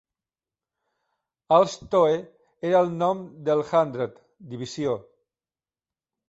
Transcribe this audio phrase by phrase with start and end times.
[1.57, 2.15] Alstoe
[2.71, 4.17] era el nom del hundred
[4.55, 4.97] (divisió).